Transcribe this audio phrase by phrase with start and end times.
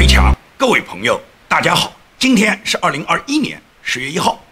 [0.00, 4.42] 推墙，各位朋友，大家好，今天是二零二一年十月一号。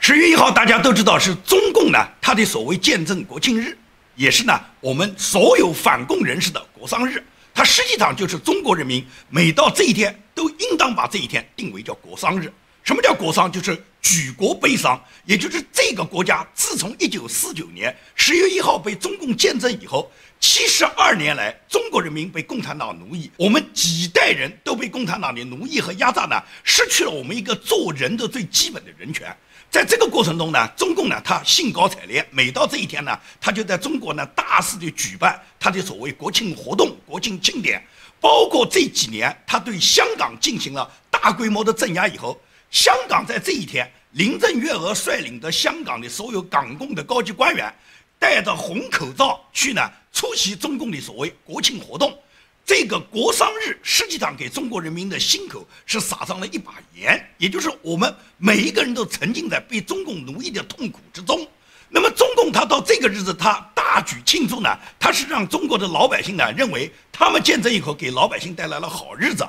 [0.00, 3.74] 十月一号，大家都知道是中共呢他的所谓建政国庆日，
[4.16, 7.24] 也是呢我们所有反共人士的国丧日。
[7.54, 12.52] 它实际上就是中国人民每到这一天都应当把这一天定为叫国丧日。
[12.84, 13.50] 什么叫国丧？
[13.50, 20.12] 就是举国悲伤，也就是这个国家自从一九四九年十月一号被中共建政以后，
[20.48, 29.36] 七十二年来，中国人民被共产党奴役，我们几代人都被共产党的奴役和压榨呢，失去了我们一个做人的最基本的人权。
[29.72, 37.84] 在这个过程中呢，中共呢，他兴高采烈，每到这一天呢，他就在中国呢大肆的举办他的所谓国庆活动、国庆庆典，
[38.20, 42.40] 包括这几年他对香港进行了大规模的镇压以后。
[42.70, 47.72] 香港在这一天，林郑月娥率领的香港的所有港共的高级官员，
[48.18, 49.82] 戴着红口罩去呢
[50.16, 52.18] 出席中共的所谓国庆活动。
[52.64, 61.46] 这个国殇日实际上给中国人民的心口是撒上了一把盐，也就是我们每一个人都沉浸在被中共奴役的痛苦之中。
[61.90, 69.46] 那么中共他到这个日子他大举庆祝呢，他是让中国的老百姓呢认为他们建政以后给老百姓带来了好日子。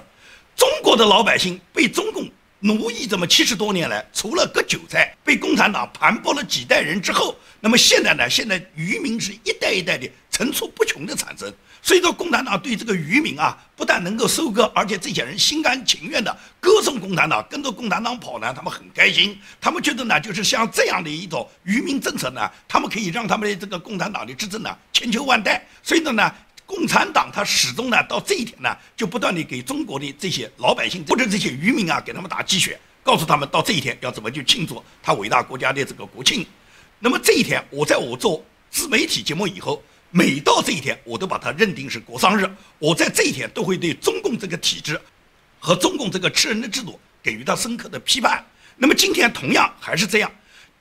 [0.58, 2.30] 中国的老百姓被中共。
[2.60, 8.28] 奴役这么七十多年来，除了割韭菜，被共产党盘剥了几代人之后，那么现在呢？
[8.28, 11.52] 现在渔民是一代一代的层出不穷的产生。
[11.82, 19.36] 所以说，共产党对这个渔民啊，不但能够收割，而且这些人心甘情愿的歌颂共产党，跟着共产党跑呢，他们很开心。
[19.60, 25.66] 他们觉得呢，就是像这样的一种渔民政策呢，他们可以让他们的这个共产党的执政呢千秋万代。
[25.82, 26.32] 所以呢。
[26.68, 36.46] 共产党他始终呢，到这一天呢，就不断地给中国的这些老百姓或者这些渔民啊，给他们打鸡血，告诉他们到这一天要怎么去庆祝他伟大国家的这个国庆。
[37.00, 42.50] 那么这一天，我在我做自媒体节目以后，每到这一天，我都把它认定是国丧日。
[42.80, 45.00] 我在这一天都会对中共这个体制
[45.60, 48.46] 和中共这个吃人的制度给予他深刻的批判。
[48.78, 50.32] 那么今天同样还是这样。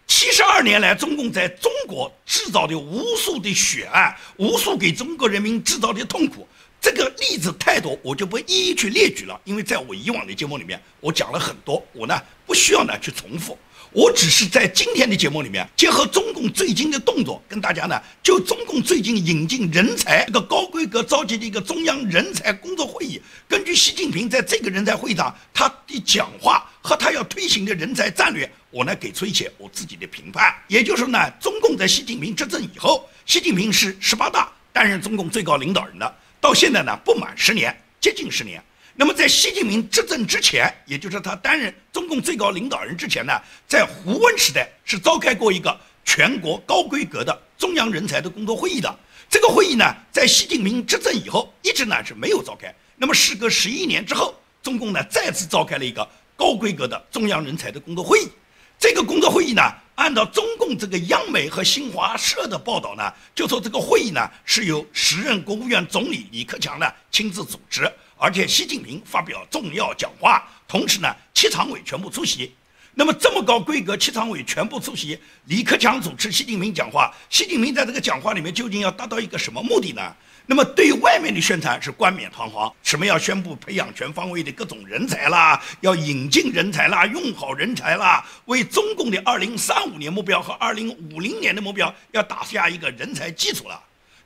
[0.07, 6.47] 七十二年来，中共在中国制造的无数的血案，无数给中国人民制造的痛苦，
[6.81, 9.41] 这个例子太多，我就不一一去列举了。
[9.43, 12.17] 因为在我以往的节目里面，我讲了很多，我呢
[12.47, 13.59] 不需要呢去重复。
[13.93, 30.55] 我只是在今天的节目里面，结合中共最近的动作，跟大家呢就中共最近引进人才这个高规格召集的一个中央人才工作会议，根据习近平在这个人才会上他的讲话和他要推行的人才战略，我呢给出一些我自己的评判。
[30.69, 38.63] 也就是说呢，中共在习近平执政以后，习近平是十八大担任中共最高领导人的，到现在呢不满十年，接近十年。
[38.99, 43.33] 那么在习近平执政之前，也就是他担任中共最高领导人之前呢，
[43.69, 48.99] 在胡温时代是召开过一个全国高规格的中央人才的工作会议的。
[49.29, 52.75] 这个会议呢，在习近平执政以后一直呢是没有召开。
[52.97, 58.29] 那么时隔十一年之后，中共呢再次召开了一个高规格的中央人才的工作会议。
[58.79, 59.63] 这个工作会议呢，
[59.97, 67.93] 按照中共这个央媒和新华社的报道呢，就说这个会议呢是由时任国务院总理李克强呢亲自组织。
[68.17, 72.53] 而且习近平发表重要讲话，同时呢，七常委全部出席。
[72.95, 77.15] 那么这么高规格，七常委全部出席，李克强主持，习近平讲话。
[77.29, 80.15] 习近平在这个讲话里面究竟要达到一个什么目的呢？
[80.47, 93.79] 那么对外面的宣传是冠冕堂皇，什么要宣布培养全方位的各种人才啦，要引进人才啦，用好人才啦，为中共的二零三五年目标和二零五零年的目标要打下一个人才基础了。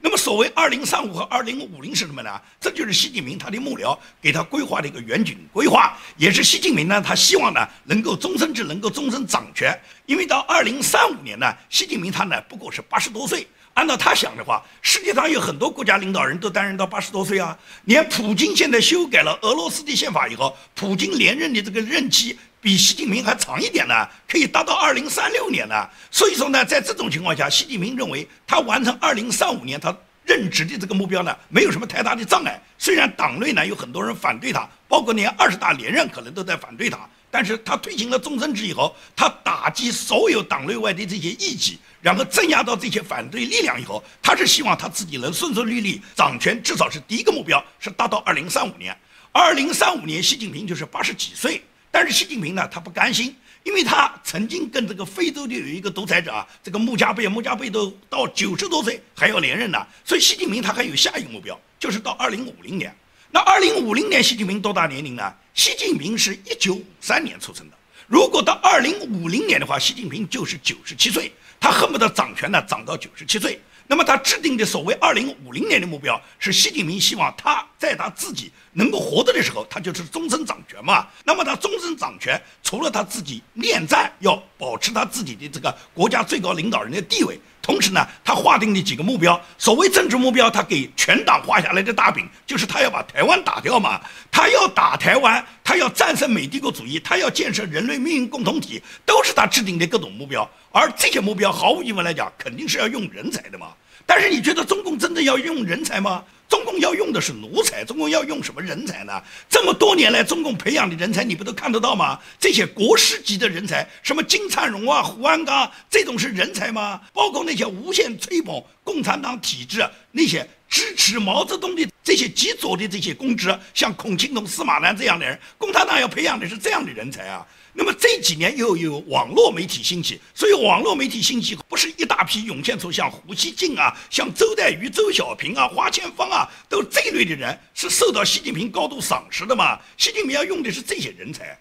[0.02, 2.40] 那么，所谓二零三五和二零五零是什么呢？
[2.58, 9.78] 这就是习近平他的幕僚给他规划的一个远景规划，也是习近平呢，他希望呢能够终身制，能够终身掌权。
[10.06, 13.46] 因为到二零三五年呢，习近平他呢不过是八十多岁。
[13.74, 17.56] 按照他想的话，世界上有很多国家领导人都担任到八十多岁啊。
[17.84, 22.38] 连普京现在修改了俄罗斯的宪法以后，普京连任的这个任期。
[22.60, 25.88] 比习近平还长一点呢，可以达到二零三六年呢。
[26.10, 32.60] 所以说呢，在这种情况下，习近平认为他完成二零三五年他任职的这个目标呢，没有什么太大的障碍。
[32.76, 36.98] 虽然党内呢有很多人反对他，包括连二十大连任可能都在反对他，
[37.30, 48.94] 但是他推行了终身制以后，他打击所有党内外的这些异己，然后镇压到这些反对力量以后，他是希望他自己能顺顺利利掌权，至少是第一个目标是达到二零三五年。
[49.32, 51.62] 二零三五年，习近平就是八十几岁。
[51.90, 53.34] 但是习近平呢，他不甘心，
[53.64, 62.94] 因为他曾经跟这个非洲的有一个独裁者啊，这个穆加贝，穆加贝都到九十多岁还要连任呢，所以习近平他还有下一个目标，就是到二零五零年。
[63.32, 65.32] 那二零五零年，习近平多大年龄呢？
[65.54, 67.76] 习近平是一九五三年出生的，
[68.06, 73.60] 如果到二零五零年的话，习近平就是九十七岁，他恨不得掌权呢，掌到九十七岁。
[73.90, 81.08] 那么他制定的所谓二零五零年的目标，是习近平希望他在他自己能够活着的时候，他就是终身掌权嘛。
[81.24, 87.36] 那么他终身掌权，除了他自己恋战，要保持他自己的这个国家最高领导人的地位。
[87.60, 94.00] 同时呢，他划定的几个目标，所谓政治目标，他给全党画下来的大饼，就是他要把台湾打掉嘛，
[94.30, 100.42] 他要打台湾，他要战胜美帝国主义，他要建设人类命运共同体，都是他制定的各种目标。
[100.72, 103.68] 而这些目标，毫无疑问来讲，肯定是要用人才的嘛。
[104.04, 106.24] 但是你觉得中共真的要用人才吗？
[106.48, 109.22] 中共要用的是奴才，中共要用什么人才呢？
[109.48, 112.18] 这么多年来，中共培养的人才，你不都看得到吗？
[112.40, 117.00] 这些国师级的人才，什么金灿荣啊、胡鞍钢，这种是人才吗？
[117.12, 127.46] 包括那些无限吹捧共产党体制、那些支持毛泽东的这些极左的这些公知，像孔庆东、司马南这样的人，共产党要培养的是这样的人才啊。
[127.72, 139.78] 那么这几年又有网络媒体兴起，所以网络媒体兴起不是一大批涌现出像胡锡进啊、像周代瑜、周小平啊、花千芳啊，都这一类的人是受到习近平高度赏识的嘛？
[139.96, 141.56] 习近平要用的是这些人才，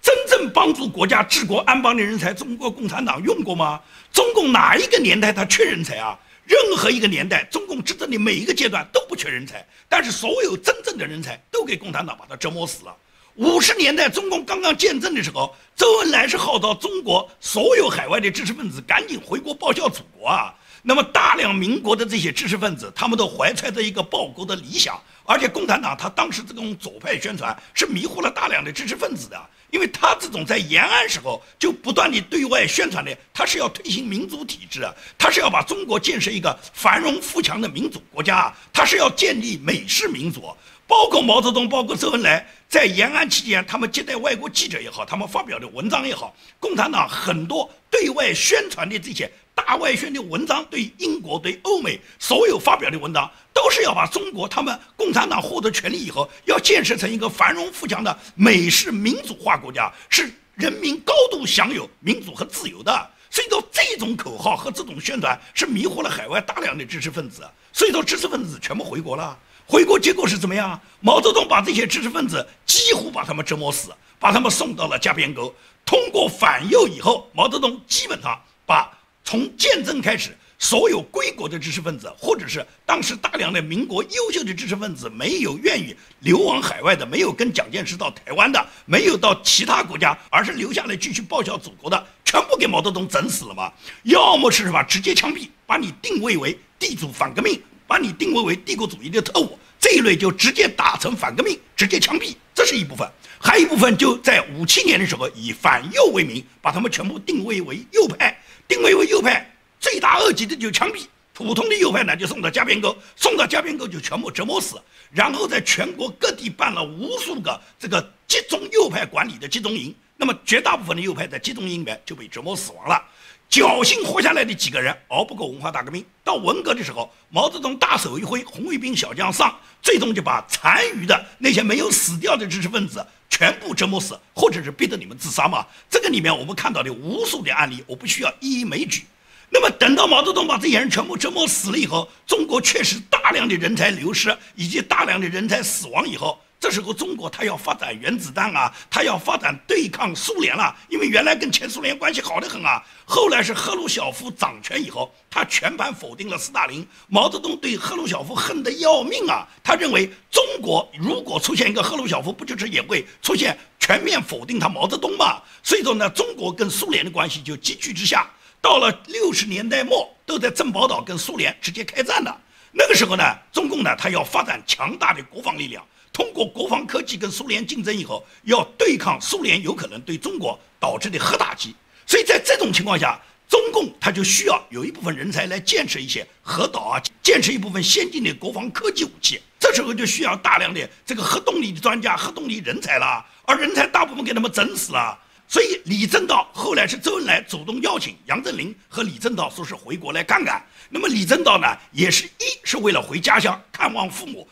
[0.00, 3.80] 真正帮助国家治国安邦的人才，中国共产党用过吗？
[4.12, 6.16] 中共哪一个年代他缺人才啊？
[6.48, 12.96] 任何一个年代，中共执政的每一个阶段都不缺人才，但是所有真正的人才都给共产党把他折磨死了。
[13.34, 20.54] 五十年代中共刚刚建政的时候，周恩来是号召中国所有海外的知识分子赶紧回国报效祖国啊。
[20.82, 29.40] 那么大量民国的这些知识分子，他们都怀揣着一个报国的理想，而且共产党他当时这种左派宣传是迷惑了大量的知识分子的，
[29.70, 40.44] 因为他这种在延安时候就不断的对外宣传的，他是要推行民主体制啊，他是要把中国建设一个繁荣富强的民主国家，他是要建立美式民主。
[40.86, 63.10] 包括毛泽东，包括周恩来，在延安期间，他们接待外国记者也好，他们发表的文章也好，共产党很多对外宣传的这些大外宣的文章，对英国、对欧美所有发表的文章，都是要把中国他们共产党获得权力以后，要建设成一个繁荣富强的美式民主化国家，是人民高度享有民主和自由的。
[63.30, 69.36] 所以说，这种口号和这种宣传是迷惑了海外大量的知识分子，所以说知识分子全部回国了。
[69.66, 70.80] 回国结果是怎么样？
[71.00, 73.90] 毛泽东把这些知识分子几乎把他们折磨死，
[74.20, 75.52] 把他们送到了加边沟。
[75.84, 78.90] 通过反右以后，毛泽东基本上把
[79.30, 93.70] 从建政开始所有归国的知识分子，或者是当时大量的民国优秀的知识分子，没有愿意流亡海外的，没有跟蒋介石到台湾的，没有到其他国家，而是留下来继续报效祖国的，全部给毛泽东整死了嘛？
[94.04, 97.60] 要么是什么直接枪毙，把你定位为地主反革命。
[97.86, 103.08] 把你定位为帝国主义的特务，这一类就直接打成反革命，直接枪毙，这是一部分；
[103.40, 108.38] 还有一部分就在五七年的时候以反右为名，把他们全部定位为右派，
[108.68, 109.50] 定位为右派，
[109.80, 114.76] 罪大恶极的就枪毙，普通的右派呢就送到加边沟，送到加边沟就全部折磨死，
[115.10, 123.02] 然后在全国各地办了无数个这个集中右派管理的集中营，那么绝大部分的右派在集中营里面就被折磨死亡了。
[123.50, 135.66] 侥幸活下来的几个人熬不过文化大革命，到文革的时候，毛泽东大手一挥，红卫兵小将上，最终就把残余的那些没有死掉的知识分子全部折磨死，或者是逼得你们自杀嘛。
[135.88, 139.04] 这个里面我们看到的无数的案例，我不需要一一枚举。
[139.50, 146.38] 那么等到毛泽东把这些人全部折磨死了以后，中国确实大量的人才流失以及大量的人才死亡以后。
[146.60, 152.82] 这时候，中国它要发展原子弹啊，它要发展对抗苏联了，因为原来跟前苏联关系好得很啊。
[153.04, 156.84] 后来是赫鲁晓夫掌权以后，他全盘否定了斯大林。
[157.06, 165.40] 毛泽东对赫鲁晓夫恨得要命啊，他认为中国如果出现一个赫鲁晓夫，不就是也会出现全面否定他毛泽东吗？
[165.62, 168.28] 所以说呢，中国跟苏联的关系就急剧之下，
[168.60, 172.36] 到了六十年代末，都在珍宝岛跟苏联直接开战了。
[172.72, 173.22] 那个时候呢，
[173.52, 175.86] 中共呢，他要发展强大的国防力量。
[176.18, 181.72] 通过国防科技跟苏联竞争以后，要对抗苏联有可能对中国导致的核打击，
[182.04, 183.16] 所以在这种情况下，
[183.48, 189.40] 中共他就需要有一部分人才来建设一些核岛啊，建设一部分先进的国防科技武器。
[189.60, 195.16] 这时候就需要大量的这个核动力的专家、核动力人才了，而人才大部分给他们整死了。
[195.46, 200.66] 所以李政道后来是周恩来主动邀请杨振宁和李政道说是回国来看看。
[200.90, 204.46] 那么李政道呢，也是一是为了回家乡看望父母。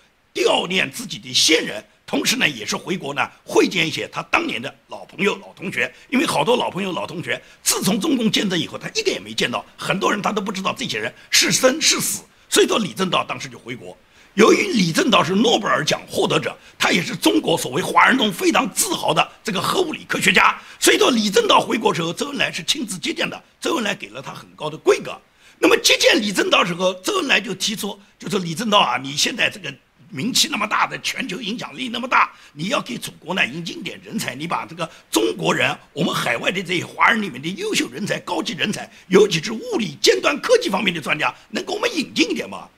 [0.44, 5.92] 悼念自己的先人，同时呢，也是回国呢会见一些他当年的老朋友、老同学。
[6.08, 12.22] 因为好多老朋友、老同学，自从中共建政以后，他一个也没见到，很多人他都不知道这些人是生是死。
[12.48, 13.96] 所以说，李政道当时就回国。
[14.34, 25.18] 由于李政道是诺贝尔奖获得者，他也是中国所谓华人中非常自豪的这个核物理科学家，所以说李政道回国时候，周恩来是亲自接见的，周恩来给了他很高的规格。
[25.58, 29.74] 那么接见李政道时候，周恩来就提出，就说李政道啊，你现在这个
[30.10, 42.68] 名气那么大的，全球影响力那么大，你要给祖国呢引进点人才，你把这个中国人，我们海外的这些华人里面的优秀人才、高级人才，尤其是物理尖端科技方面的专家，能给我们引进一点吗？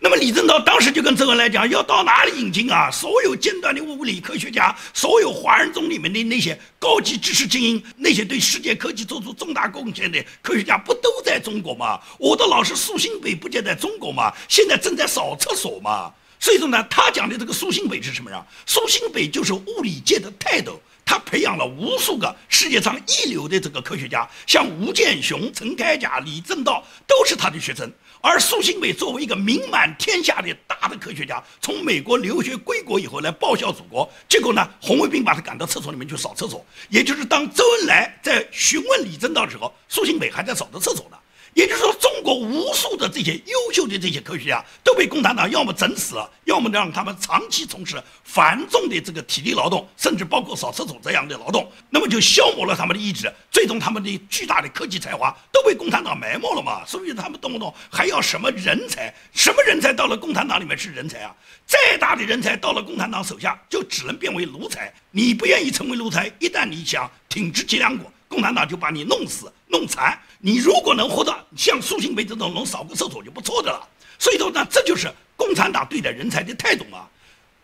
[0.00, 2.90] 那么李政道当时就跟周恩来讲，要到哪里引进啊？
[2.90, 11.98] 所有尖端的物理科学家，所有华人中里面的那些高级知识精英，那些对世界科技做出重大贡献的科学家，不都在中国吗？
[12.18, 14.30] 我的老师苏新北不就在中国吗？
[14.46, 16.12] 现在正在扫厕所吗？
[16.44, 18.44] 所以说呢，他讲的这个苏新北是什么呀？
[18.66, 20.78] 苏新北就是物理界的泰斗。
[21.02, 27.90] 他培养了无数个世界上一流的这个科学家，像吴健雄、陈开甲、李政道都是他的学生。
[28.20, 36.62] 而苏新北作为一个名满天下的大的科学家，从美国留学归国以后来报效祖国，结果呢，红卫兵把他赶到厕所里面去扫厕所。
[36.90, 41.16] 也就是当周恩来在询问李政道的时候，苏新北还在扫着厕所呢。
[41.54, 56.84] 也就是说，中国无数的这些优秀的这些科学家都被共产党要么整死了，要么让他们长期从事繁重的这个体力劳动，甚至包括扫厕所这样的劳动，那么就消磨了他们的意志，最终他们的巨大的科技才华都被共产党埋没了嘛。
[56.84, 59.14] 所以他们动不动还要什么人才？
[59.32, 61.34] 什么人才到了共产党里面是人才啊？
[61.66, 64.92] 再大的人才到了共产党手下就只能变为奴才。
[65.12, 68.10] 你不愿意成为奴才，一旦你想挺直脊梁骨。
[68.34, 70.20] 共产党就把你弄死、弄残。
[70.40, 73.88] 你如果能活到像苏新北这种能扫个厕所就不错的了。
[74.18, 77.08] 所以说呢，这就是共产党对待人才的态度啊。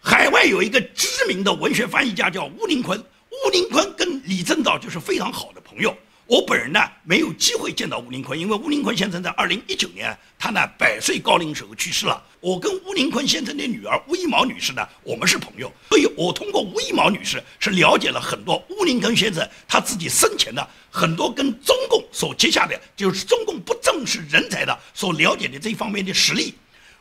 [0.00, 5.92] 海外有一个知名的文学翻译家叫乌林坤，乌林坤跟李政道就是非常好的朋友。
[6.30, 12.22] 我本人呢没有机会见到吴林坤，因为吴林坤先生在二零一九年他呢百岁高龄时候去世了。
[12.38, 26.54] 我跟吴林坤先生的女儿吴一毛女士呢，我们是朋友，所以我通过吴一毛女士是了解了很多吴林坤先生他自己生前的很多跟中共所结下的，就是中共不重视人才的所了解的这方面的实力。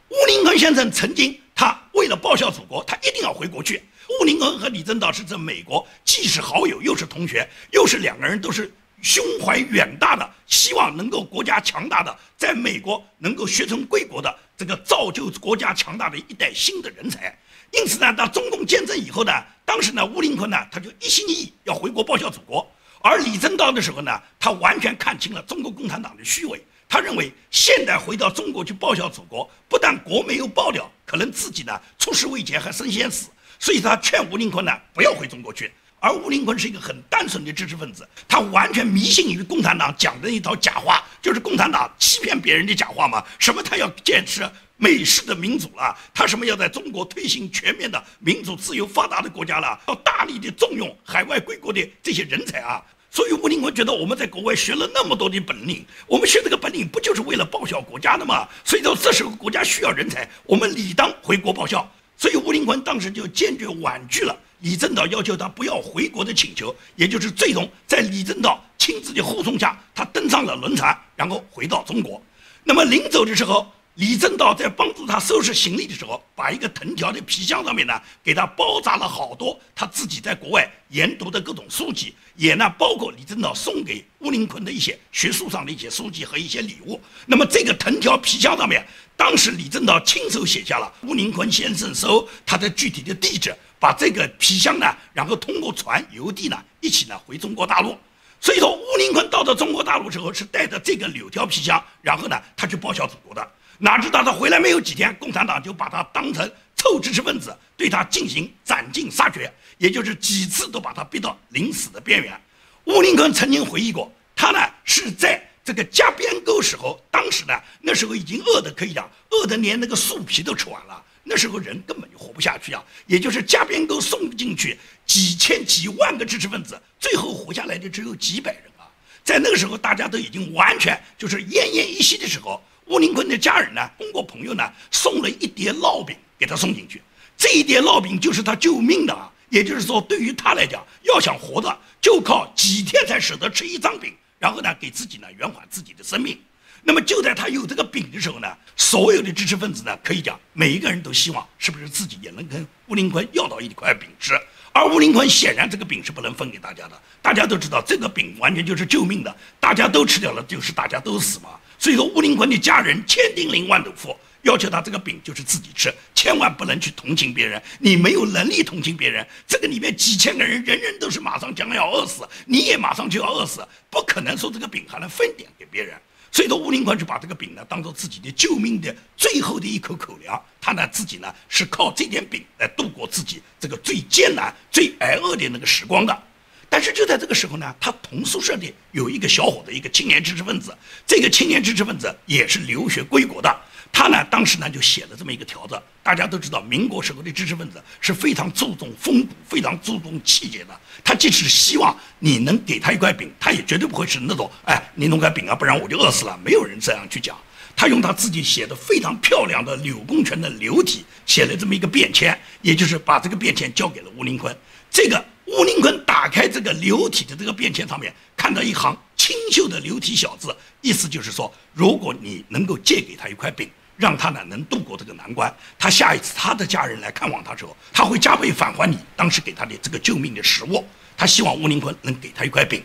[0.09, 3.83] 吴林坤先生曾经他为了报效祖国，他一定要回国去。
[4.19, 8.74] 吴林坤和李政道是在美国既是好友又是同学，又是两个人都是。
[9.01, 17.38] 胸怀远大的，希望能够国家强大的，在美国能够学成归国的这个造就国家强大的一代新的人才。
[17.72, 19.32] 因此呢，到中共建政以后呢，
[19.63, 22.70] 当时呢，吴林坤呢，他就一心一意要回国报效祖国。
[23.01, 33.29] 而李政道的时候呢，他完全看清了中国共产党的虚伪，他认为现在回到中国去报效祖国，不但国没有报掉，可能自己呢出师未捷还身先死，
[33.60, 35.72] 所以他劝吴林坤呢不要回中国去。
[36.00, 43.24] 而吴林坤是一个很单纯的知识分子，他完全迷信于共产党讲的一套假话，就是共产党欺骗别人的假话嘛。
[43.38, 52.82] 什么他要坚持美式的民主了，他什么要在中国推行全面的民主、自由、发达的国家了，要大力的重用海外归国的这些人才啊。
[53.12, 58.48] 所以吴林坤觉得我们在国外学了那么多的本领，我们学这个本领不就是为了报效国家的吗？
[58.63, 61.91] 所以说这时候国家需要人才，我们理当回国报效。
[62.15, 64.38] 所以吴林坤当时就坚决婉拒了。
[64.60, 72.22] 李政道要求他不要回国的请求，也就是最终在李政道亲自的护送下，他登上了轮船，然后回到中国。
[72.63, 87.00] 那么临走的时候，李政道在帮助他收拾行李的时候，把一个藤条的皮箱上面呢，给他包扎了好多他自己在国外研读的各种书籍，也呢包括李政道送给乌林坤的一些学术上的一些书籍和一些礼物。
[87.25, 88.86] 那么这个藤条皮箱上面，
[89.16, 93.56] 当时李政道亲手写下了乌林坤先生收他的具体的地址。
[93.79, 97.98] 把这个皮箱呢，然后通过船邮递呢，一起呢回中国大陆。
[98.41, 103.51] 所以说，吴林坤到了中国大陆之后，是带着这个柳条皮箱，然后呢，他去报效祖国的。
[103.77, 112.39] 哪知道他回来没有几天，共产党就把他当成臭知识分子，对他进行斩尽杀绝，也就是几次都把他逼到临死的边缘。
[112.86, 121.03] 吴林坤曾经回忆过，他呢是在这个夹边沟时候，当时呢那时候已经饿的可以讲，饿的连那个树皮都吃完了。
[121.29, 122.83] 那时候人根本就活不下去啊！
[123.05, 128.89] 也就是加边沟送进去几千几万个知识分子，最后活下来的只有几百人啊！
[129.24, 137.00] 在那个时候，大家都已经完全就是奄奄一息的时候，吴林坤的家人呢，通过朋友呢，送了一叠烙饼给他送进去。
[137.38, 139.31] 这一叠烙饼就是他救命的啊！
[139.50, 146.36] 也就是说，对于他来讲，要想活的，就靠几天才舍得吃一张饼，然后呢，给自己呢圆缓自己的生命。
[146.83, 154.33] 那么就在他有这个饼的时候呢，所有的知识分子呢，可以讲每一个人都希望是不是自己也能跟吴林坤要到一块饼吃。
[154.71, 161.50] 而吴林坤显然这个饼是不能分给大家的，大家都知道这个饼完全就是救命的，大家都吃掉了就是大家都死嘛。
[161.77, 167.62] 所以说吴林坤的家人千叮咛万嘱咐，要求他这个饼就是自己吃，千万不能去同情别人。
[167.79, 175.95] 你没有能力同情别人，这个里面几千个人，人人都是马上将要饿死，你也马上就要饿死，不可能说这个饼还能分点给别人。
[176.31, 180.39] 所以说，吴林宽就把这个饼呢当做自己的救命的最后的一口口粮。
[180.62, 186.24] 他呢自己呢是靠这点饼来度过自己这个最艰难、最挨饿的那个时光的。
[186.71, 190.75] 但是就在这个时候呢，他同宿舍的有一个小伙子，一个青年知识分子。
[191.07, 193.62] 这个青年知识分子也是留学归国的。
[193.91, 195.79] 他呢当时呢就写了这么一个条子。
[196.01, 200.79] 大家都知道，民国时候的知识分子是非常注重风骨、非常注重气节的。
[201.03, 206.39] 他即使希望你能给他一块饼，他也绝对不会是那种，哎，你弄块饼啊，不然我就饿死了。
[206.43, 207.38] 没有人这样去讲。
[207.75, 214.55] 他用他自己写的非常漂亮的柳公权的流体写了这么一个便签，也就是把这个便签交给了吴林坤。
[214.89, 223.69] 这个吴林坤打开这个流体的这个便签上面，看到一行清秀的流体小字，意思就是说，如果你能够借给他一块饼。
[224.00, 230.88] 让他呢能度过这个难关，他下一次他的家人来看望他时候，他会加倍返还你当时给他的这个救命的食物。
[231.18, 232.82] 他希望吴林坤能给他一块饼。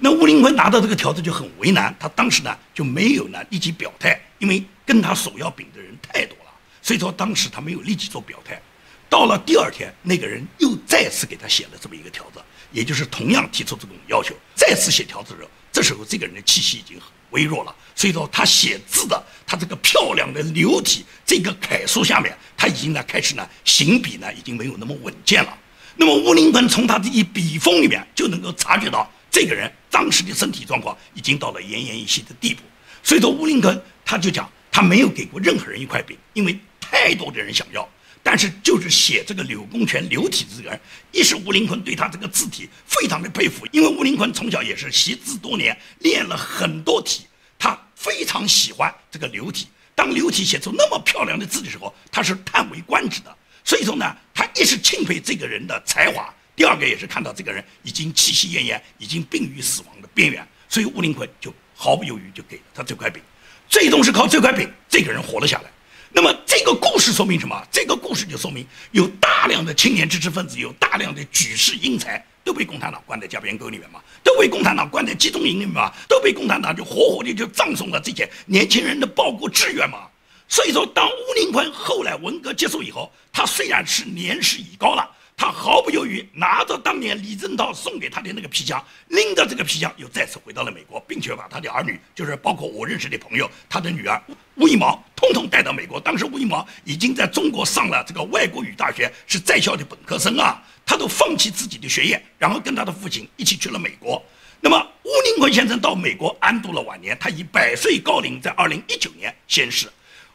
[0.00, 6.50] 那吴林坤拿到这个条子就很为难，他当时呢就没有呢立即表态，因为跟他索要饼的人太多了，
[6.82, 8.60] 所以说当时他没有立即做表态。
[9.08, 12.40] 到了第二天，那个人又再次给他写了这么一个条子，
[12.72, 17.08] 也就是同样提出这种要求，再次写条子的时候，这时候这个人的气息已经很。
[17.30, 25.58] 微弱了，所以说他写字的，他这个漂亮的流体，这个楷书下面，他已经呢开始呢行笔呢已经没有那么稳健了。
[25.96, 32.62] 那么吴林坤从他这一笔锋里面就能够察觉到，这个人当时的身体状况已经到了奄奄一息的地步。
[33.02, 37.88] 所以说吴林坤他就讲，他没有给过任何人一块饼，因为太多的人想要。
[38.26, 40.80] 但是就是写这个柳公权柳体这个人，
[41.12, 47.24] 一是吴林坤对他这个字体非常的佩服，因为吴林坤从小也是习字多年，练了很多体，
[47.56, 49.68] 他非常喜欢这个柳体。
[49.94, 53.32] 当柳体写出那么漂亮的字的时候，他是叹为观止的。
[53.62, 63.22] 所以说呢，他一是钦佩这个人的才华，第二个也是看到这个人已经气息奄奄，已经病于死亡的边缘，所以吴林坤就毫不犹豫就给了他这块饼，
[63.68, 65.70] 最终是靠这块饼，这个人活了下来。
[66.12, 67.62] 那么这个故事说明什么？
[67.70, 80.08] 这个故事就说明有大量的青年知识分子，有大量的举世英才都被共产党关在夹边沟里面嘛，都被共产党关在集中营里面嘛，都被共产党就活活的就葬送了这些年轻人的报国志愿嘛。
[80.48, 85.15] 所以说，当乌林坤后来文革结束以后，他虽然是年事已高了。
[85.36, 94.20] 他毫不犹豫拿着当年李政道送给他的那个皮箱，拎着这个皮箱又再次回到了美国，并且把他的儿女，就是包括我认识的朋友，他的女儿
[94.54, 96.00] 吴一毛，通通带到美国。
[96.00, 100.62] 当时吴一毛已经在中国上了这个外国语大学，是在校的本科生啊。
[100.86, 104.24] 他都放弃自己的学业，然后跟他的父亲一起去了美国。
[104.60, 109.86] 那么吴林坤先生到美国安度了晚年，他以百岁高龄在二零一九年仙逝。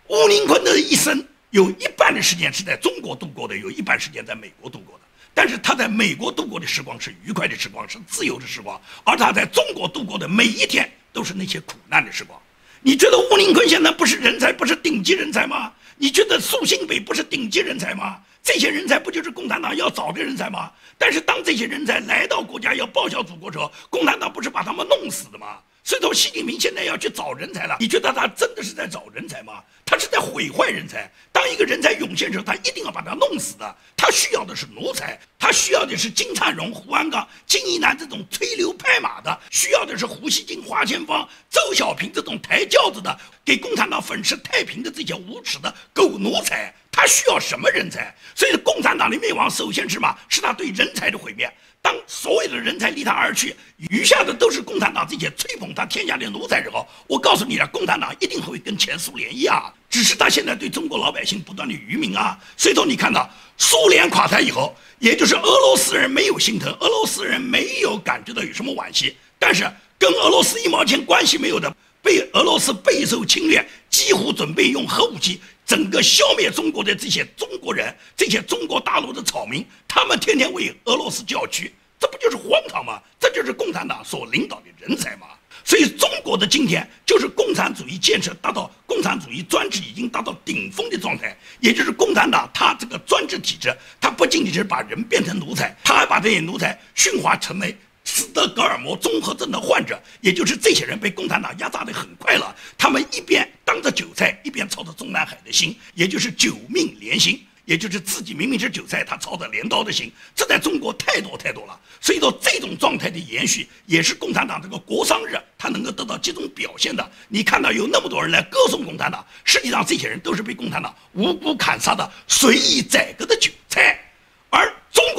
[0.07, 1.25] 吴林坤的一生。
[1.51, 5.03] 有一半的时间是在中国度过的，有一半时间在美国度过的。
[5.33, 12.39] 但是他在美国度过的时光是愉快的时光，是自由的时光，而他在中国度过的每一天都是那些苦难的时光。
[12.81, 15.71] 你觉得吴林坤现在不是人才，不是顶级人才吗？
[15.97, 18.19] 你觉得苏新北不是顶级人才吗？
[18.41, 20.71] 这些人才不就是共产党要找的人才吗？
[20.97, 25.59] 但是当这些人才来到国家要报效祖国时候，共产党不是把他们弄死的吗？
[25.83, 27.77] 所以说，习近平现在要去找人才了。
[27.79, 29.63] 你觉得他真的是在找人才吗？
[29.85, 31.11] 他是在毁坏人才。
[31.31, 33.75] 当一个人才涌现时候，他一定要把他弄死的。
[33.97, 46.73] 他需要的是奴才，他需要的是金灿荣、胡鞍钢、金一南这种吹牛拍马的，需要的是胡锡进、华千芳、周小平这种抬轿子的，给共产党粉饰太平的这些无耻的狗奴才。
[46.91, 48.13] 他需要什么人才？
[48.35, 50.15] 所以，共产党的灭亡，首先是什么？
[50.29, 51.51] 是他对人才的毁灭。
[51.81, 53.55] 当所有的人才离他而去，
[53.89, 62.37] 余下的都是共产党这些吹捧他天下的奴才之后，我告诉你了，共产党一定会跟前苏联一样，只是他现在对中国老百姓不断的愚民啊。
[62.55, 69.67] 所以说，你看到苏联垮台以后，也就是俄罗斯人没有心疼，俄罗斯人没有感觉到有什么惋惜，但是
[69.97, 75.41] 跟俄罗斯一毛钱关系没有的，被俄罗斯备受侵略，几乎准备用核武器。
[75.71, 83.01] 整个消灭中国的这些中国人，这些中国大陆的草民，他们天天为俄罗斯叫屈，这不就是荒唐吗？
[83.17, 85.27] 这就是共产党所领导的人才吗？
[85.63, 97.73] 所以中国的今天就是共产主义建设达到共产主义专制已经达到顶峰的状态，也就是共产党它这个专制体制，它不仅仅是把人变成奴才，它还把这些奴才驯化成为。
[98.03, 102.55] 斯德哥尔摩综合症的患者，也就是这些人被共产党压榨得很快了。
[102.77, 107.45] 他们一边当着韭菜，一边操着中南海的心，也就是九命连心。
[107.65, 111.79] 也就是自己明明是韭菜，他操着镰刀的心，这在中国太多太多了。
[112.01, 117.11] 所以说，这种状态的延续，也是共产党这个国殇日他能够得到集中表现的。
[117.29, 123.60] 你看到有那么多人来歌颂共产党，实际上这些人都是被共产党无辜砍杀的随意宰割的韭菜。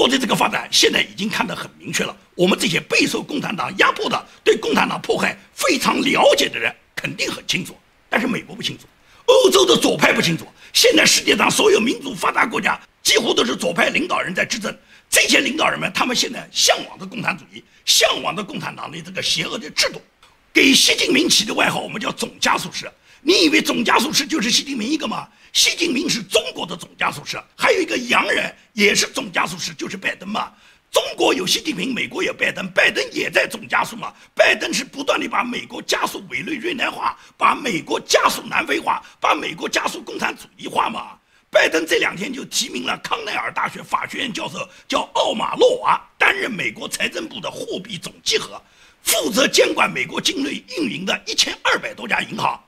[0.03, 2.17] 国的这个发展，现在已经看得很明确了。
[2.35, 7.79] 我们这些备受共产党压迫的、对共产党迫害非常了解的人，肯定很清楚。
[8.11, 8.85] 但是美国不清楚，
[9.27, 10.45] 欧洲的左派不清楚。
[10.73, 14.77] 现在世界上所有民主发达国家，几乎都是左派领导人在执政。
[15.09, 20.03] 这些领导人们，他们现在向往的共产主义，向往的共产党的这个邪恶的制度，
[20.53, 22.91] 给习近平起的外号，我们叫总加速师。
[23.21, 25.29] 你以为总加速师就是习近平一个吗？
[25.53, 30.51] 习近平是中国的总加速师，还有一个洋人也是总加速师，就是拜登嘛。
[30.91, 34.15] 中国有习近平，美国有拜登，拜登也在总加速嘛。
[34.35, 41.19] 拜登是不断地把美国加速委内瑞拉化，把美国加速南非化，把美国加速共产主义化嘛。
[41.51, 48.62] 拜登这两天就提名了康奈尔大学法学院教授，叫奥马洛娃，担任美国财政部的货币总稽核，
[49.03, 52.59] 负责监管美国境内运营的一千二百多家银行。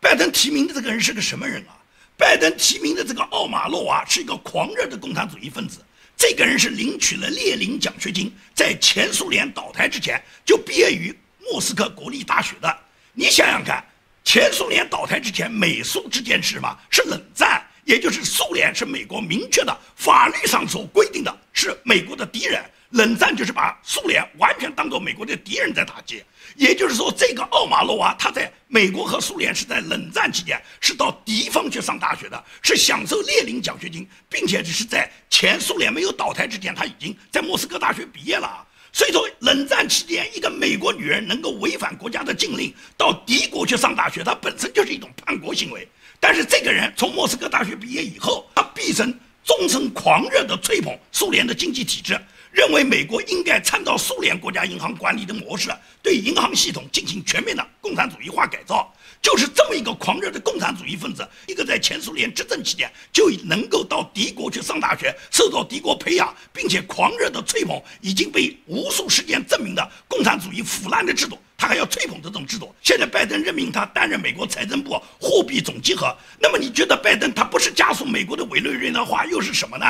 [0.00, 1.72] 拜登提名的这个人是个什么人啊？
[2.16, 5.84] 拜登提名的这个奥马洛娃是一个狂热的共产主义分子，
[6.16, 12.78] 这个人是领取了列宁奖学金，在前苏联倒台之前就毕业于莫斯科国立大学的。
[13.12, 13.84] 你想想看，
[14.24, 16.78] 前苏联倒台之前，美苏之间是什么？
[16.90, 17.62] 是冷战。
[17.84, 26.20] 也就是苏联是美国明确的法律上所规定的是美国的敌人，冷战就是把苏联完全当做美国的敌人在打击。
[26.56, 38.66] 也就是说，这个奥马洛娃他在美国和苏联是在冷战期间是到敌方去上大学的，是享受列宁奖学金，并且是在前苏联没有倒台之前，他已经在莫斯科大学毕业了。
[38.92, 45.86] 所以说，冷战期间一个美国女人能够违反国家的禁令到敌国去上大学，她本身就是一种叛国行为。
[46.18, 49.14] 但是这个人从莫斯科大学毕业以后，他毕生
[49.46, 55.70] 忠诚狂热地吹捧苏联的经济体制，认为美国应该参照苏联国家银行管理的模式，
[56.02, 58.92] 对银行系统进行全面的共产主义化改造。
[59.22, 71.38] 就是这么一个狂热的共产主义分子，一个在前苏联执政期间就能够到敌国去上大学，受到敌国培养，并且狂热的吹捧已经被无数事件证明的共产主义腐烂的制度。
[71.56, 72.74] 他还要吹捧这种制度。
[72.82, 79.84] 现在拜登任命他担任美国财政部货币总稽核，那么你觉得拜登他不是加速美国的委内瑞拉化，又是什么呢？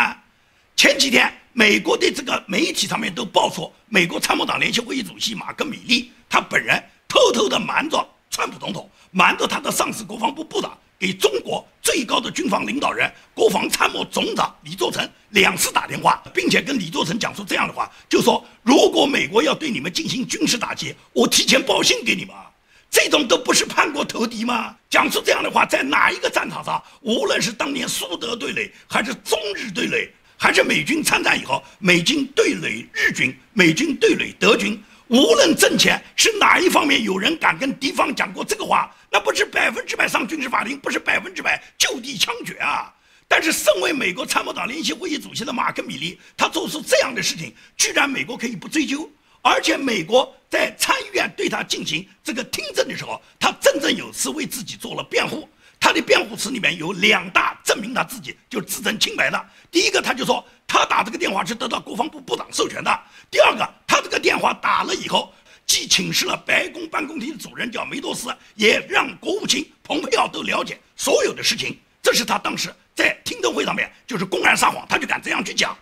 [0.77, 10.77] 前几天美国的这个媒体上面都爆出，美国参谋长联席会议主席马克米利他本人偷偷的瞒着川普总统，瞒着他的上司国防部部长。
[10.99, 22.35] 给中国最高的军方领导人、国防参谋总长李作成两次打电话，并且跟李作成讲出这样的话，就说如果美国要对你们进行军事打击，我提前报信给你们。
[22.91, 24.75] 这种都不是叛国投敌吗？
[24.91, 34.77] 讲出这样的话，在哪一个战场上，无论是当年苏德对垒，还是中日对垒，还是美军参战以后，美军对垒日军，美军对垒德军。
[35.07, 42.93] 无论挣钱是哪一方面，有人敢跟敌方讲过这个话，那不是百分之百上军事法庭，不是百分之百就地枪决啊！
[43.29, 49.11] 但是，身为美国参谋长联席会议主席的马克米利，他做出这样的事情，居然美国可以不追究，
[49.43, 55.49] 而且美国在参议院对他进行这个听证的时候，他振振有词为自己做了辩护。
[55.79, 59.47] 他的辩护词里面有两大证明他自己就自证清白的。
[59.71, 62.91] 第一个，他就说他打这个电话是得到国防部部长授权的；
[63.31, 65.33] 第二个，他这个电话打了以后，
[65.67, 71.79] 既请示了白宫办公厅的主任叫梅多斯，也让国务卿蓬佩奥都了解所有的事情。
[72.03, 75.79] 这是他当时在听证会上面就是公然撒谎，他就敢这样去讲。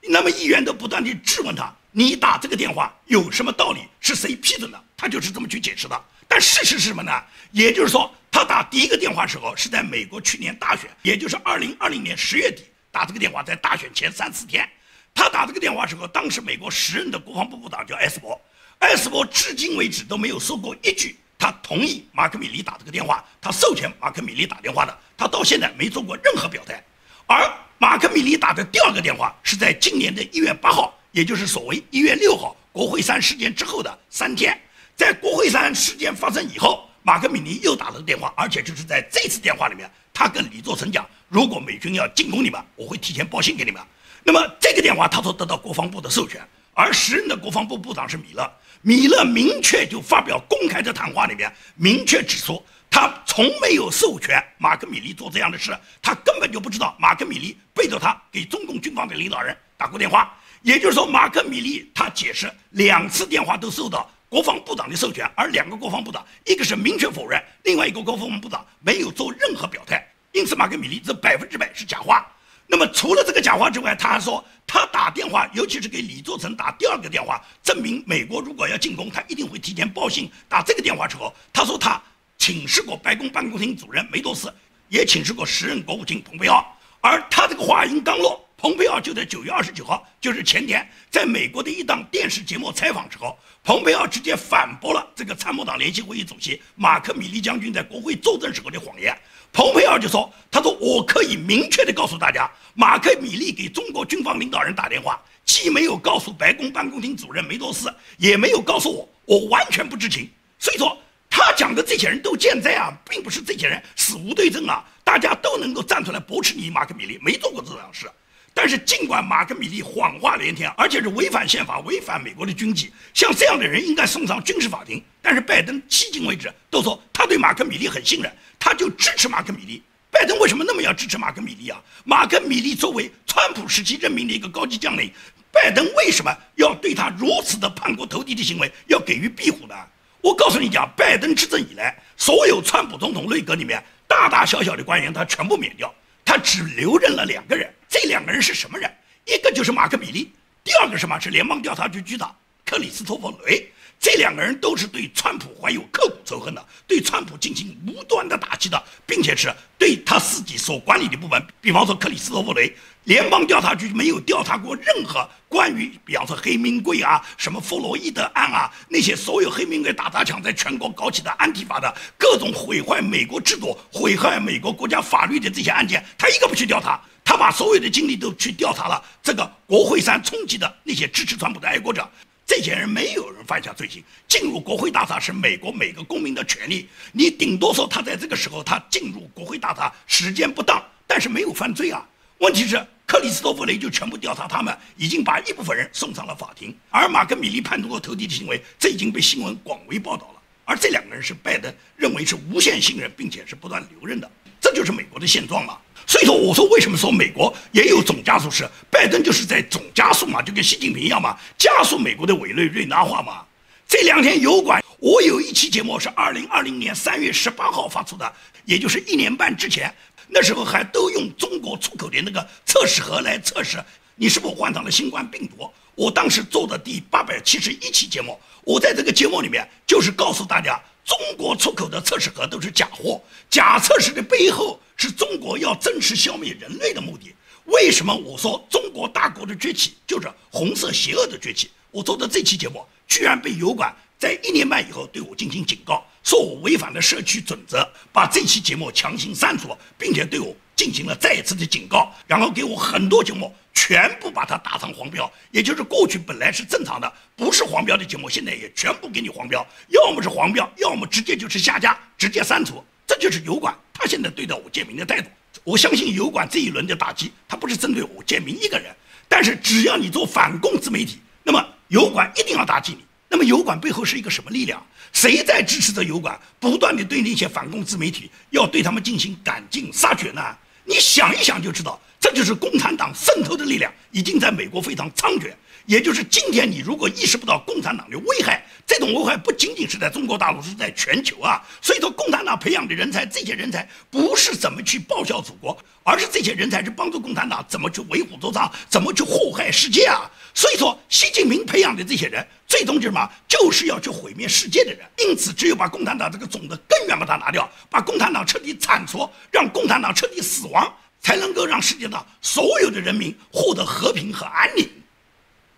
[0.00, 3.82] 那么议员都不断地质问他：“你打这个电话有什么道理？
[4.00, 6.04] 是谁批准的？”他就是这么去解释的。
[6.26, 7.12] 但事实是什么呢？
[7.52, 8.12] 也就是说。
[8.28, 14.68] 他打第一个电话时候是在美国去年大选，也就是二零二零年十月底打这个电话，在大选前三四天，
[15.14, 18.38] 他打这个电话时候，当时美国时任的国防部部长叫埃斯珀，
[18.80, 26.82] 埃斯珀至今为止都没有说过一句他同意马克米利打这个电话，他授权马克米利打电话的，他到现在没做过任何表态。
[27.26, 34.58] 而马克米利打的第二个电话是在今年的一月八号，也就是所谓一月六号国会山事件之后的三天，
[34.96, 36.88] 在国会山事件发生以后。
[37.02, 43.80] 马克米尼又打了个电话，而且就是在这次电话里面，他跟李作成讲，如果美军要进攻你们，我会提前报信给你们。
[44.24, 46.40] 那么这个电话他说得到国防部的授权，
[46.74, 48.52] 而时任的国防部部长是米勒，
[48.86, 60.32] 米勒明确就发表公开的谈话里面明确指出，他从没有授权马克米利做这样的事，他根本就不知道马克米利背着他给中共军方的领导人打过电话。
[60.62, 64.08] 也就是说，马克米利他解释两次电话都受到。
[64.28, 72.24] 国防部长的授权，而两个国防部长，一个是明确否认，另外一个国防部长没有做任何表态，因此马克米利这百分之百是假话。
[72.66, 80.30] 那么除了这个假话之外，他还说他打电话，尤其是给李作成打第二个电话，证明美国如果要进攻，他一定会提前报信。
[80.48, 82.02] 打这个电话之后，他说他
[82.38, 84.52] 请示过白宫办公厅主任梅多斯，
[84.88, 86.66] 也请示过时任国务卿蓬佩奥。
[87.00, 99.16] 而他这个话音刚落，蓬佩奥就在九月二十九号，就是前天，在美国的一档电视节目采访之后，蓬佩奥直接反驳了这个参谋长联席会议主席马克米利将军在国会作证时候的谎言。
[99.52, 110.28] 蓬佩奥就说：“他说我可以明确的告诉大家，马克米利给中国军方领导人打电话，既没有告诉白宫办公厅主任梅多斯，也没有告诉我，我完全不知情。
[110.58, 110.98] 所以说，
[111.30, 118.06] 他讲的这些人都健在啊，并不是这些人死无对证啊，大家都能够站出来驳斥你马克米利没做过这样事。
[118.52, 125.04] 但是，尽管马克米利谎话连天，而且是违反宪法、违反美国的军纪，像这样的人应该送上军事法庭。
[125.20, 129.82] 但是，拜登迄今为止都说对马克米利很信任。”他就支持马克米利。
[130.10, 131.78] 拜登为什么那么要支持马克米利啊？
[132.04, 135.12] 马克米利作为川普时期任命的一个高级将领，
[135.52, 139.74] 拜登为什么要对他如此的叛国投敌的行为要给予庇护呢？
[140.22, 147.70] 我告诉你讲，拜登执政以来，所有川普总统内阁里面大大小小的官员他全部免掉，他只留任了两个人。
[147.88, 148.90] 这两个人是什么人？
[149.26, 150.32] 一个就是马克米利，
[150.64, 152.34] 第二个什么是联邦调查局局长
[152.64, 153.70] 克里斯托弗雷。
[153.98, 162.72] 这两个人都是对川普怀有刻骨仇恨的，对川普进行无端的打击的，并且是对他自己所管理的部门，比方说克里斯托弗雷，
[163.04, 182.08] 联邦调查局没有调查过任何关于，比方说黑名贵啊、什么弗洛伊德案啊，那些所有黑名贵打砸抢在全国搞起的安提法的各种毁坏美国制度、毁坏美国国家法律的这些案件，他一个不去调查，他把所有的精力都去调查了这个国会山冲击的那些支持川普的爱国者。
[182.46, 186.88] 这些人没有人犯下罪行，进入国会大厦是美国每个公民的权利。
[187.10, 192.06] 你顶多说他在这个时候他进入国会大厦时间不当，但是没有犯罪啊。
[192.38, 196.72] 问题是克里斯托弗雷就全部调查他们，已经把一部分人送上了法庭。
[196.88, 200.40] 而马克米利叛国投敌的行为，这已经被新闻广为报道了。
[200.64, 204.30] 而这两个人是拜登认为是无限信任，并且是不断留任的，
[204.60, 205.78] 这就是美国的现状嘛。
[206.06, 208.68] 所以说，我说为什么说美国也有总加速式？
[208.90, 213.44] 拜登就是在总加速嘛，就跟习近平一样嘛，加速美国的委内瑞拉化嘛。
[213.88, 218.32] 这两天油管，我有一期节目是二零二零年三月十八号发出的，
[218.64, 219.92] 也就是一年半之前，
[220.28, 223.78] 那时候还都用中国出口的那个测试盒来测试
[224.14, 225.68] 你是否患上了新冠病毒。
[225.94, 234.78] 我当时做的第八百七十一期节目，我在这个节目里面就是告诉大家，中国出口的测试盒都是假货，假测试的背后。
[234.98, 237.30] 是中国要真实消灭人类的目的。
[237.66, 241.70] 为什么我说中国大国的崛起就是红色邪恶的崛起？
[241.90, 263.76] 我做的这期节目居然被油管在一年半以后对我进行警告，说我违反了社区准则，把这期节目强行删除，并且对我进行了再一次的警告，然后给我很多节目全部把它打上黄标，也就是过去本来是正常的，不是黄标的节目，现在也全部给你黄标，要么是黄标，要么直接就是下架，直接删除，这就是油管。
[263.92, 265.28] 他现在对待我建明的态度，
[265.62, 268.92] 我相信油管这一轮的打击，他不是针对我建明一个人，
[269.28, 273.04] 但是只要你做反共自媒体，那么油管一定要打击你。
[273.28, 274.84] 那么油管背后是一个什么力量？
[275.12, 280.42] 谁在支持着油管不断的对那些反共自媒体要对他们进行赶尽杀绝呢？
[280.84, 285.52] 你想一想就知道，这就是共产党渗透的力量，已经在美国非常猖獗。
[285.84, 291.62] 也就是今天，你如果意识不到共产党的危害，这种危害不仅仅是在中国大陆，是在全球啊。
[291.80, 300.28] 所以说，共产党培养的人才，这些人才不是怎么去报效祖国，而是这些人才是帮助共产党怎么去为虎作伥，怎么去祸害世界啊。
[300.52, 303.30] 所以说，习近平培养的这些人，最终就是什么？
[303.46, 305.06] 就是要去毁灭世界的人。
[305.18, 310.92] 因此，只有把共产党这个种子根源把它拿掉，把共产党彻底铲除，让共产党彻底死亡，
[311.26, 314.88] 才能够让世界上所有的人民获得和平和安宁。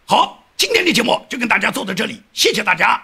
[0.04, 3.02] 好，今天的节目就跟大家做到这里，谢谢大家。